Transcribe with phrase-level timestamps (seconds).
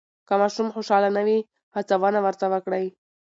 [0.27, 1.39] که ماشوم خوشحاله نه وي،
[1.75, 2.85] هڅونه ورته وکړئ.